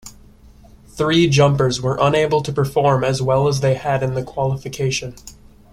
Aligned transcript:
Three 0.87 1.29
jumpers 1.29 1.79
were 1.79 1.99
unable 2.01 2.41
to 2.41 2.51
perform 2.51 3.03
as 3.03 3.21
well 3.21 3.47
as 3.47 3.59
they 3.61 3.75
had 3.75 4.01
in 4.01 4.15
the 4.15 4.23
qualification. 4.23 5.13